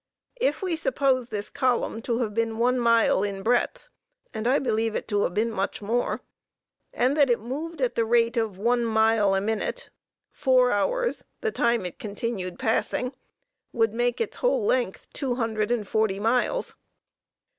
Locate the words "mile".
2.79-3.21, 8.83-9.35